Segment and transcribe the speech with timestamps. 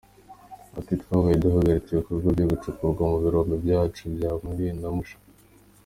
[0.79, 5.17] Ati “Twabaye duhagaritse ibikorwa byo gucukura mu birombe byacu bya Mwurire na Musha.